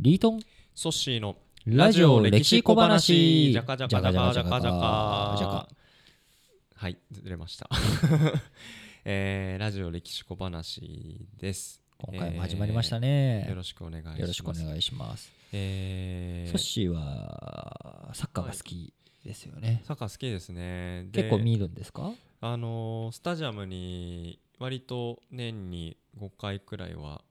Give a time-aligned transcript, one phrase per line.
[0.00, 0.40] リートン？
[0.76, 3.50] ソッシーのラジオ歴史小話。
[3.50, 5.68] じゃかじゃかじゃかじゃかじゃじゃかか
[6.76, 7.68] はいずれました。
[9.04, 11.82] えーラジオ歴史小話です。
[11.98, 14.20] 今回も始まりましたね、よろしくお願いします。
[14.20, 18.94] よろしくお願いします、えーソッシーはサッカーが好き
[19.24, 21.06] ですよね、サッカー好きですね。
[21.10, 22.12] で結構見るんですか？
[22.40, 27.22] あのースタジアムに割と年に5回くらいは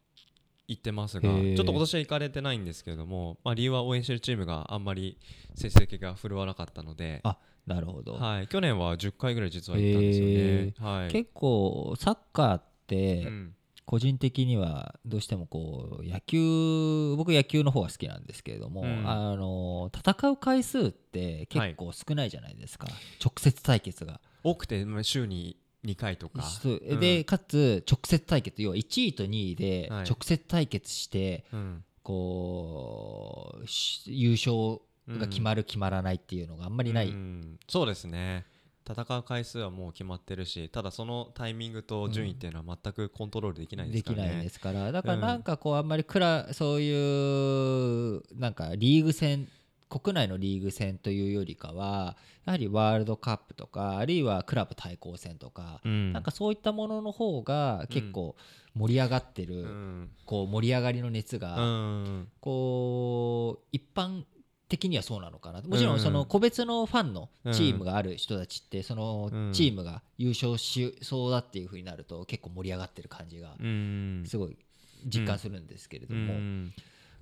[0.68, 5.18] 行ってますがちょっと今年は行かれてないんですけれども、まあ、理由は応援してるチームがあんまり
[5.56, 10.74] 成績が振るわなかったので、あなるほど、はい、去年は10回ぐらい実は行ったんですよね。
[10.80, 13.54] はい、結構サッカーってうん。
[13.88, 19.10] 個人的にはどうしてもこう野球僕野球の方が好きなんですけれども、うん。
[19.10, 22.88] あの戦う回数って結構少ないじゃないですか、
[23.24, 24.20] 直接対決が。
[24.44, 25.56] 多くてまあ週に
[25.86, 26.42] 2回とか。
[26.44, 26.82] そう。
[26.84, 27.00] うん。
[27.00, 28.62] でかつ直接対決。
[28.62, 30.04] 要は1位と2位ではい。
[30.06, 31.84] 直接対決して、うん。
[32.04, 34.80] こうし優勝
[35.20, 37.60] が決まる決まらないっていうのがあんまりない、うん。
[37.68, 38.46] そうですね。
[38.90, 44.34] 戦う回数はもう決まってるしただそのタイミングと順位っていうのは全くコントロールできないでですきからね。
[44.36, 44.92] ないですから。
[44.94, 49.50] だからなんかこうあんまりクラそういうなんかリーグ戦
[49.90, 56.14] 国内のリーグ戦というよりかはやはりワールドカップとかあるいはクラブ対抗戦とか、うん。
[56.14, 58.36] なんかそういったものの方が結構
[58.76, 60.10] 盛り上がってる、うん。
[60.26, 62.28] こう盛り上がりの熱うがん。
[62.42, 64.24] こう一般
[64.70, 65.62] 的にはそうなのかな。
[65.62, 74.24] もちろんその個別のファンのチームがある人たちってそのうんチームが優勝しそうだっていう風になると結構盛り上がってる感じがうん。
[74.26, 74.58] すごい
[75.06, 76.74] 実感するんですけれども、うん。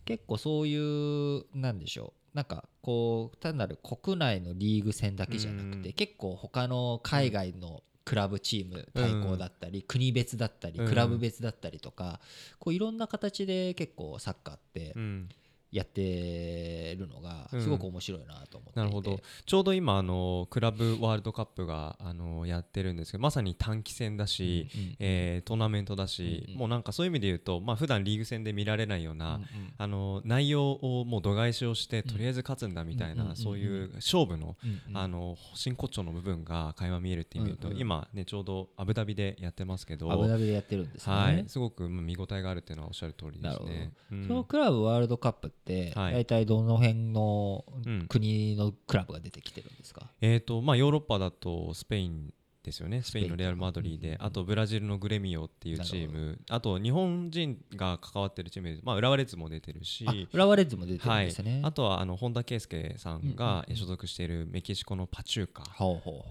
[0.06, 5.94] 結構そういうなんでしょうなんかこう単なる国内のリーグ戦だけじゃなくて、うん。
[5.94, 10.88] 結構他の海外のクラブチーム対抗だったり、国別だったりうん。
[10.88, 12.20] クラブ別だったりとか、
[12.60, 15.30] こういろんな形で結構サッカーってうん
[15.72, 17.62] やってるのがうん。
[17.62, 19.20] すごく面白いなと思っていて、なるほど。
[19.46, 26.60] ちょうど今あのクラブワールドカップがあのやってるんですけどまさに短期戦だし、うんうんえートーナメントだし、うんうん。
[26.60, 29.48] もうなんかそういう意味で言うと、まあ普段リーグ戦で見られないような、うんうん。
[29.78, 33.36] あの内容をもう度外視をして、うんとりあえず勝つんだみたいな、うんうんうんうん。
[33.36, 34.98] そういう勝負の,、うんうん。
[34.98, 37.82] あの真骨頂の部分が垣間見えるっていう意味で言うと、うんうん。
[37.82, 43.92] 今ねちょうどアブダビでやってますけどアブダビでやってるんですね、はい、すごくまあ見応えがあるっていうのはおっしゃる通りですね。
[44.12, 44.28] うん。
[44.28, 45.48] そのクラブワールドカップ
[45.96, 46.14] はい。
[46.14, 48.06] 大体どの辺のうん。
[48.08, 52.34] 国のクラブが出てきてるんですか、えーとまあ、ヨーロッパだとスペイン
[52.66, 53.02] ですよね。
[53.02, 53.30] スペイン。
[53.30, 56.40] のレアル・マドリーで、あとブラジルのグレミオっていうチーム。
[56.50, 60.06] あと日本人が関わってるチームで、まあ、浦和レッズも出てるし。
[60.08, 65.64] あ浦和レッズも出てるんはいですね、あとはあの本田圭佑さんが所属しているメキシコのパチューカ、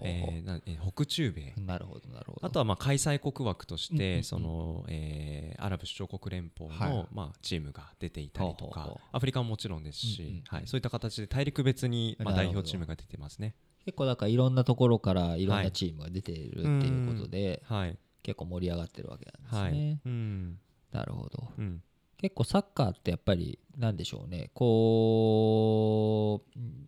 [0.03, 1.53] え北中米。
[1.57, 2.45] なるほどなるほど。
[2.45, 7.07] あとはまあ開催国枠として、そのえーアラブ首長国連邦の、はい。
[7.11, 8.97] まあ、チームが出ていたりとか。
[9.11, 13.55] アフリカももちろんですし、はい、そういった形で大陸別に、まあ、代表チームが出てますね。
[13.85, 17.97] 結構だからいろんなところからいろんはないチームが出ているっていうことで、はい。
[18.23, 19.71] 結構盛り上がってるわけなんですはい。
[19.71, 20.57] ね、うん。
[20.91, 21.47] なるほど。
[21.59, 21.83] うん。
[22.17, 24.49] 結構サッカーってやっぱりなんでしょうね。
[24.55, 26.87] こううん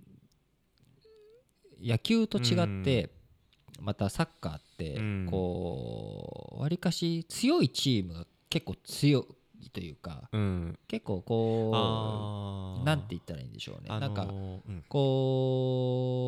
[1.79, 3.11] 野球と違って
[3.79, 5.27] またサッカーってうん。
[5.29, 9.27] こうわりかし強いチームが結構強
[9.61, 10.79] いというかうん。
[10.87, 13.89] 結構こうなんて言ったらいいんでしょうね。
[13.89, 14.83] あのーなんかうん。
[14.89, 16.26] こう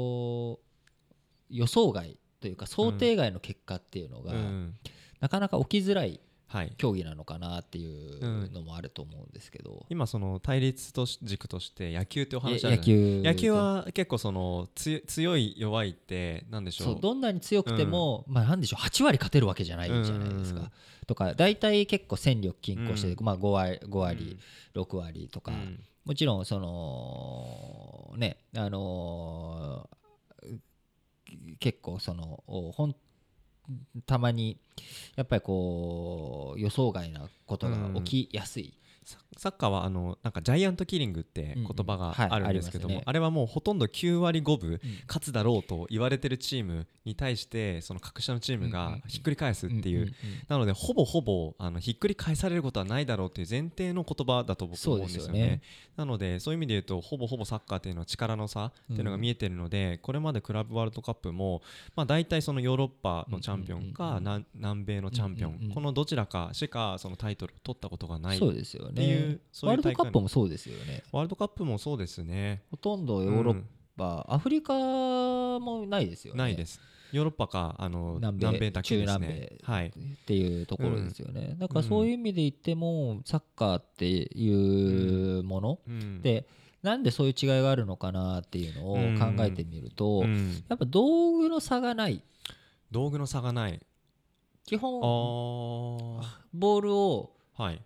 [1.50, 4.76] 予想外というか想定外の結果っていうのがうん。
[5.20, 6.74] なかなか起きづらいはい。
[6.78, 12.80] 競技なのかなっていうのもあると思うんですけど、今その対立とし軸として野球ってお話あ野るじゃない。
[12.80, 13.22] 球。
[13.24, 20.70] 野球は結構そのつ強い弱いってなんでしょそううどんなに強くても、まあなんでしょう8割勝てるわけじゃないじゃないですか、うん。
[21.06, 23.24] とか大体結構戦力均衡して、うん。
[23.24, 24.40] まあ、5割 ,5 割、
[24.74, 25.80] 6割とか、うん。
[26.06, 29.99] もちろんそのねあのー
[31.60, 32.96] 結構そのおほん
[34.06, 34.58] たまに
[35.16, 38.74] やっぱりこう予想外なことが起きやすい、
[39.04, 44.80] ササッカーはあのなんかジャイアントキリングって言葉があるんですけども、あれはもうほとんど9割5分うん。
[45.08, 50.14] 勝つだろうと言われてるチームに対してその格下のチームがひっくり返すっていう、
[50.48, 55.62] なのでほぼほぼあのひっくり返されることはないだろうという前提の言葉だと僕は思うんですよね。
[55.96, 61.62] なのでそういう意味で言うとほぼほぼサッカーっていうのは力の差っていうのが見えてるので、これまでクラブワールドカップも、
[61.96, 71.04] まあ、大体そのヨーロッパのチャンピオンか南南米のチャンピオン、このどちらかしかそのタイトルを取ったことがないそうですよっていういうワールドカップもそうですよね。
[71.12, 72.64] ワールドカップもそうですね。
[72.72, 73.62] ほとんどヨーロッ
[73.98, 74.74] パ、アフリカ
[75.60, 76.38] もないですよね。
[76.38, 76.80] ないです。
[77.12, 79.88] ヨーロッパかあの南米南米だけです中ね南はい。
[79.88, 79.92] っ
[80.26, 86.22] ていうところですよね、だからそういう意味で言ってもサッカーっていうもの、うん。
[86.22, 86.46] で
[86.84, 90.64] なんでそういう違いがあるのかなっていうのを考えてみると、うん。
[90.70, 92.22] やっぱ道具の差がない。
[92.92, 93.82] 道具の差がない。
[94.66, 97.82] 基本あボールをあはい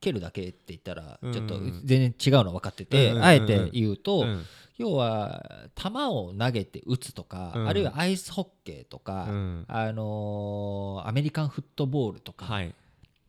[0.00, 1.32] 蹴るだけって言ったらうん。
[1.32, 4.44] ちょっと全然違うの分かってて、あえて言うと、うん。
[4.78, 5.44] 要は
[5.74, 7.68] 球を投げて打つとか、うん。
[7.68, 9.64] あるいはアイスホッケーとか、うん。
[9.68, 12.74] あのーアメリカンフットボールとかはい。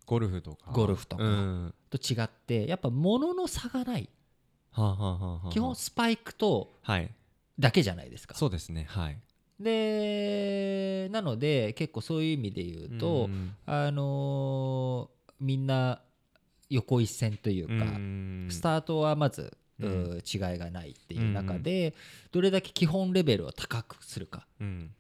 [0.06, 0.72] ゴルフとか。
[0.72, 1.74] ゴルフとかうん。
[1.90, 4.10] と違ってやっぱ物の差がない。
[5.52, 7.12] 基本スパイクとはい。
[7.60, 8.36] だけじゃないですか。
[8.36, 8.86] そうですね。
[8.90, 9.18] はい。
[9.60, 13.56] でなので結構そういう意味で言うと、ん。
[13.66, 16.02] あのーみんな
[16.72, 18.48] 横一線というか、うん。
[18.50, 21.94] スタートはまず、違いがないっていう中で、
[22.32, 24.48] どれだけ基本レベルを高くするか。
[24.60, 24.92] うん。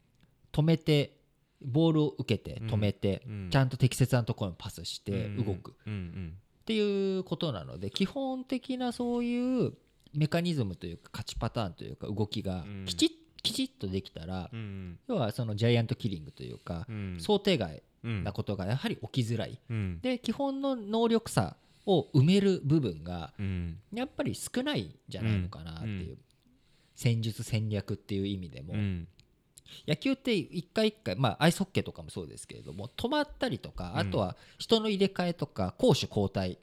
[0.51, 1.17] 止めて
[1.63, 3.49] ボールを受けて止めて、うん。
[3.49, 5.45] ちゃんと適切なところにパスしてうん。
[5.45, 5.71] 動く。
[5.71, 9.73] っていうことなので基本的なそういう
[10.13, 12.85] メカニズムというか勝ちパターンというか動きがうん。
[12.85, 13.09] きちっ
[13.43, 17.17] きちっとできたら、うん要はそのジャイアントキリングというか、うん。
[17.19, 18.23] 想定外うん。
[18.23, 19.59] なことがやはり起きづらい。
[19.69, 19.99] うん。
[20.01, 21.55] で基本の能力差
[21.85, 23.77] を埋める部分がうん。
[23.93, 26.17] やっぱり少ないんじゃないのかなっていう、うん。
[26.95, 29.07] 戦術戦略っていう意味でも、うん。
[29.87, 33.99] 野球って一回一回、まあ、アイスホッケーとかもそうですけれども止まったりとか、うん。
[33.99, 36.55] あとは人の入れ替えとか攻守交代うん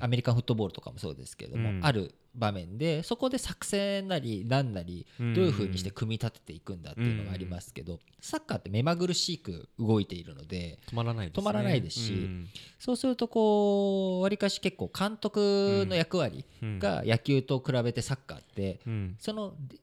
[0.00, 1.84] アメリカンフットボールとかもそうですけれども、うん。
[1.84, 11.42] ある場面でそこで作戦なり何なりどういうふうにして組み立てていくんだっていうのがありますけど、サッカーって目まぐるしく動いているので止まらないですね。
[11.42, 12.48] 止まらないですしうん。
[12.78, 16.78] そうするとこうわりかし結構監督の役割うん。
[16.78, 19.16] が野球と比べてサッカーってうん。
[19.20, 19.78] そので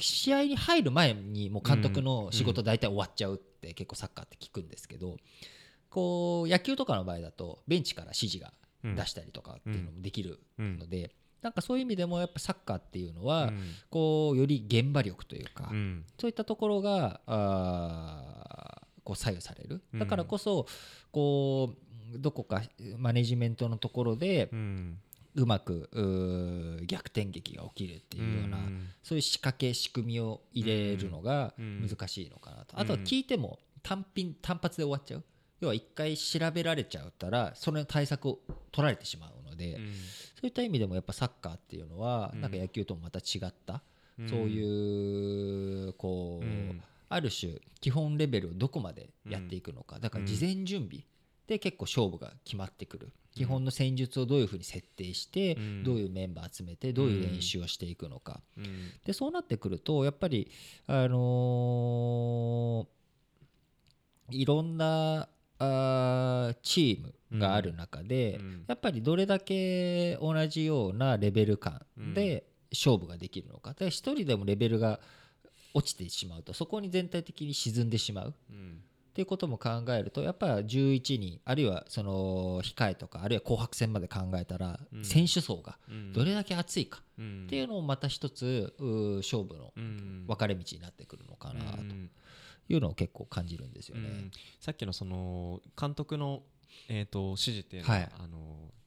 [0.00, 5.16] 試合に入る前にもう監督の仕事大体終わっちゃうって結構サッカーって聞くんですけど
[5.90, 10.78] こう野球とかの場合だとベンチから指示がうん出したりとかっていうのもできるうん。
[10.78, 13.62] のでなんかそういう意味でもやっぱサッカーっていうのはうん。
[13.90, 16.04] こうより現場力というかうん。
[16.18, 19.80] そういったところがあーこう左右される。
[19.92, 20.00] うん。
[20.00, 20.66] だからこそ
[21.12, 21.74] こ
[22.14, 22.62] うどこか
[22.96, 24.50] マネジメントのところで
[25.34, 25.88] うまく
[26.86, 28.88] 逆転劇が起きるっていうような、ん。
[29.02, 31.86] そういう仕掛け仕組みを入れるのがうん。
[31.88, 35.24] 難しいのかなと、うんあとは聞いても単品単発で終わっちゃう
[35.60, 38.38] 要は一回調べられちゃったらその対策を
[38.70, 39.92] 取られてしまうので、うん。
[39.92, 42.40] そういった意味でもやっぱサッカーっていうのはうん。
[42.40, 43.82] なんか野球ともまた違った、
[44.18, 44.28] うん。
[44.28, 46.82] そういうこう、うん。
[47.08, 51.04] ある種基本レベルをどこまでやっていくのかだから事前準備
[51.46, 53.10] で結構勝負が決まってくる。
[53.34, 55.84] 基本の戦術をどういうふうに設定してうん。
[55.84, 58.40] どういうメンバー集めてどういう練習をしていくのか。
[58.56, 58.64] うん。
[59.04, 60.50] でそうなってくるとやっぱり
[60.86, 62.98] あのー
[64.30, 65.26] いろんな
[65.58, 68.64] あーチームがある中で、うん。
[68.66, 71.84] やっぱりどれだけ同じようなレベル感
[72.14, 73.74] で勝負ができるのか。
[73.74, 75.00] で一人でもレベルが
[75.74, 78.34] 落ちてしまうとそこに全体的に沈んでしまう。
[78.50, 78.82] うん。
[79.10, 85.04] っていうことも考えるとやっぱ11人あるいはその控えとかあるいは紅白戦まで考えたらうん。
[85.04, 86.12] 選手層がうん。
[86.12, 87.44] どれだけ厚いかうん。
[87.46, 88.74] っていうのもまた一つ
[89.22, 90.24] 勝負のうん。
[90.28, 91.80] 分かれ道になってくるのかなと。
[91.80, 92.10] うん
[92.68, 94.08] いうのを結構感じるんですよね。
[94.08, 94.30] うん。
[94.60, 96.42] さっきのその監督の
[96.88, 98.08] えー、と指示っていうのは、はい。
[98.18, 98.38] あの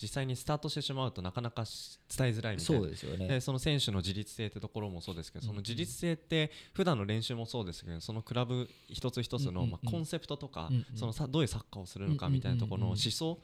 [0.02, 2.82] 実際にスタートしてしまうとなかなかし伝えづらいみたいな。
[2.82, 3.28] そうですよね。
[3.28, 10.86] でその選手の自律性ってところもそうですけど、その自律性って普段の練習もそうですけどそのクラブ一つ一つの、まあ、コンセプトとか、うんうん。
[10.96, 13.40] そのさどういうサッカーをするのかみたいなところの思想、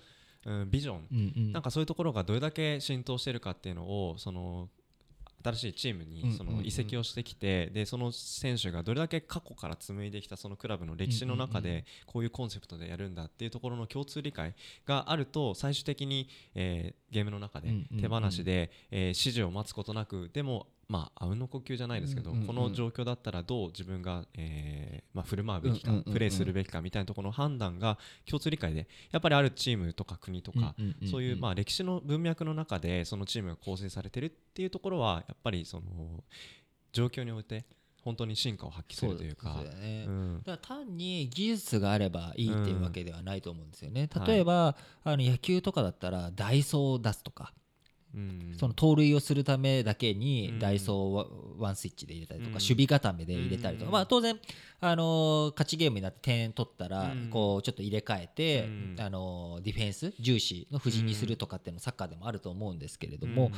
[0.46, 1.52] うん、ビジョン、うんうん。
[1.52, 4.70] なんかそういうところがどれだけ浸透してるかっていうのをその
[5.54, 14.54] 新しいチームにその移籍をしてきて、でその選手がどれだけ過去から紡いできたそのクラブの歴史の中でこういうコンセプトでやるんだっていうところの共通理解
[14.86, 17.70] があると最終的に、えーゲームの中で
[18.02, 30.76] 手放しで、えー指示を待つことなくでもまああうんの呼吸じゃないですけど、この状況だったらどう自分が、えーまあ、振る舞うべきか、プレーするべきかみたいなところの判断が共通理解でやっぱりあるチームとか国とか、
[31.12, 36.24] そういうまあ歴史の文脈の中でそのチームが構成されてるっていうところはやっぱりその
[36.94, 37.66] 状況において
[38.02, 39.58] 本当に進化を発揮するというか。
[39.58, 40.06] そうね。
[40.08, 40.38] うん。
[40.46, 44.08] だから単に技術があればいいっていうわけではないと思うんですよね。
[44.16, 44.24] うん。
[44.24, 47.67] 例えば、あの野球とかだったらダイソーを出すとか、うん
[48.58, 50.20] その盗塁をするためだけうん。
[50.20, 51.14] にダイソーを
[51.60, 52.54] ワワンスイッチで入れたりとか、うん。
[52.56, 53.94] 守備固めで入れたりとか、うん。
[53.94, 54.40] まあ、当然、
[54.80, 57.30] あのー勝ちゲームになって点取ったら、うん。
[57.30, 58.96] こうちょっと入れ替えて、うん。
[59.00, 63.52] あのーディフェンス重視の布陣にするとかっていうのもサッカーでもあると思うんですけれども、うん。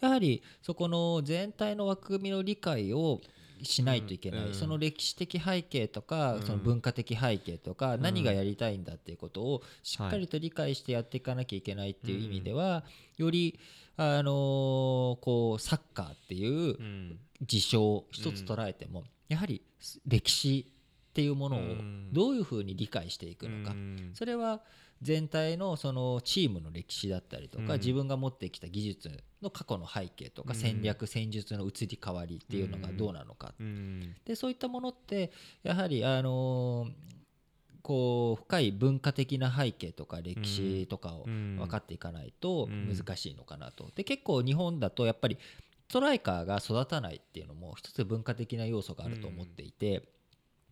[0.00, 3.20] やはりそこの全体の枠組みの理解を
[3.62, 4.54] しないといけない、うん。
[4.54, 6.42] その歴史的背景とか、うん。
[6.42, 8.00] その文化的背景とか、ん。
[8.00, 12.84] 何がやりたいんだっていうことをしっかりと理解してやっていかなきゃいけないっていう意味では、
[13.16, 13.58] より、
[13.96, 17.18] あのーこうサッカーっていううん。
[17.42, 19.60] 事象一つ捉えても、やはり
[20.06, 20.66] 歴史
[21.10, 22.08] っていうものをうん。
[22.12, 24.10] どういうふうに理解していくのか、うん。
[24.14, 24.62] それは
[25.02, 27.80] 全体のそのチームの歴史だったりとか、うん。
[27.80, 29.10] 自分が持ってきた技術
[29.42, 30.58] の過去の背景とかうん。
[30.58, 34.14] 戦略、戦術の移り変わりっていうのがどうなのか、うん。
[34.24, 35.30] でそういったものって
[35.62, 37.14] やはりあのー
[37.82, 41.56] こう深い文化的な背景とか歴史とかをうん。
[41.58, 42.96] 分かっていかないとうん。
[42.96, 43.90] 難しいのかなと。
[43.94, 45.36] で結構日本だとやっぱり
[45.90, 50.02] ストライカーが育たないっていうのも一つ文化的な要素があると思っていて。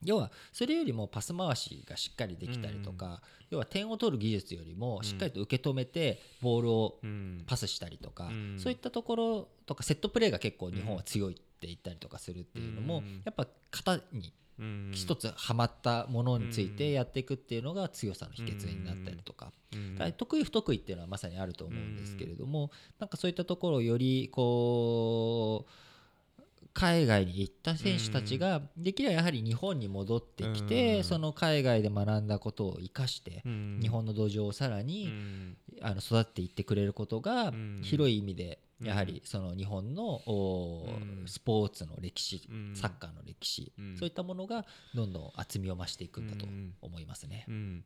[0.05, 8.59] 要はそれよりもパス回しがしっかりできたりとか、要は点を取る技術よりもしっかりと受け止めてボールをうんパスしたりとか、うん。
[8.59, 13.23] そういったところとかセットプレーが結構日本は強いって言ったりとかするっていうのも、うん。
[13.25, 19.53] やっぱ型にうん一つはまったものについてやっていくっていうのが強さの秘訣になったりとか、
[20.17, 25.71] 得意不得意っていうのはまさにあると思うんですけれども、なんかそういったところをよりこう
[26.75, 31.05] 海外に行った選手たちができればやはり日本に戻ってきて、うん。
[31.05, 33.79] その海外で学んだことを生かして、うん。
[33.81, 35.57] 日本の土壌をさらうに、ん。
[35.81, 37.81] あの育っていってくれることがん。
[37.83, 38.87] 広い意味でうん。
[38.87, 40.21] やはりその日本の
[41.27, 42.73] スポーツの歴史うん。
[42.75, 43.97] サッカーの歴史うん。
[43.97, 44.65] そういったものが
[44.95, 47.45] どんどん厚みを増していくんだとうん思いますね。
[47.49, 47.53] う。
[47.53, 47.85] ん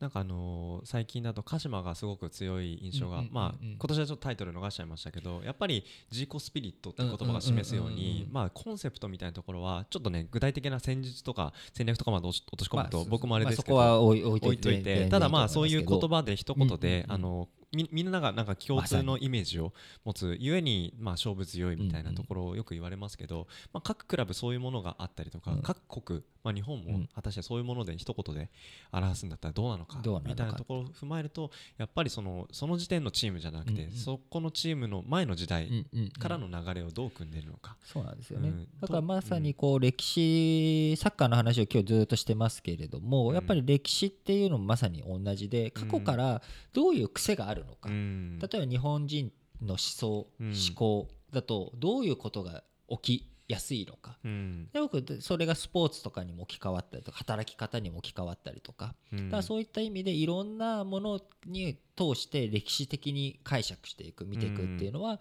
[0.00, 19.72] なんかあのー最近だと鹿島がすごく強い印象が、まあ今年はちょっとタイトル逃しちゃいましたけどやっぱり自己スピリットって言葉が示すようにまあコンセプトみたいなところはちょっとね具体的な戦術とか戦略とかまで落とし込むと僕もあれですけど、まあそこは置いと置いてただまあそういう言葉で一言で、あのみみんながなんか共通のイメージを
[20.04, 25.62] 持つゆえにまあ勝負強いみたいなところをよく言われますけど、まあ、各クラブそういうものがあったりとか、うん。
[25.62, 28.50] 各国、まあ、日本もうん果たしてそういうもので一言で
[28.92, 35.68] 表すんだったらどうなのかみたいなところを踏まえるとやっぱりそのその時点のチームじゃなくて、そこのチームの前の時代
[36.18, 37.76] からの流れをどう組んでいるのか。
[37.84, 38.68] そうなんですよね、うん。
[38.80, 43.34] だからまさにこう歴史サッカーの話を今日ずっとしてますけれども、うん。
[43.34, 46.42] やっぱり歴史っていうのもまさに同じで過去から
[46.72, 48.38] どういう癖があるのか、うん。
[48.38, 49.32] 例えば日本人
[49.62, 50.46] の思想、うん。
[50.48, 54.18] 思考だとどういうことが起きやすいのか。
[54.24, 54.68] うん。
[54.72, 58.94] でよくそれがスポーツとかにも置き換わったりとか働き方にも置き換わったりとか。
[59.12, 59.28] うん。
[59.28, 65.20] だからそういった意味でいろんなものに通して歴史的に解釈していく見ていくっていうのは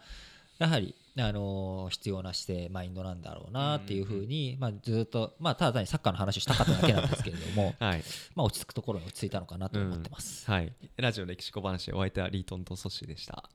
[0.57, 8.03] やはり、あのー必要な姿勢マインドなんだろうなっていうふうに、まあ、ずっと、まあ、ただ単にサッカーの話をしたかっただけなんですけれども はい
[8.35, 10.49] まあ落ち着くところに落ち着いたのかなと思ってます。
[10.49, 13.49] はい、ラジオ歴史小話お相手はリートンとソッシーでした。